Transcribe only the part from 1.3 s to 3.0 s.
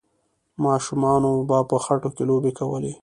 به په خټو کې لوبې کولې.